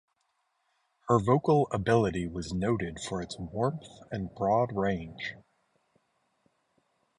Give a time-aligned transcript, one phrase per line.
[1.07, 5.35] Her vocal ability was noted for its warmth and board range.